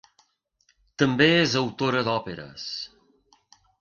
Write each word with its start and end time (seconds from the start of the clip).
També 1.03 1.27
és 1.41 1.53
autora 1.61 2.01
d'òperes. 2.11 2.65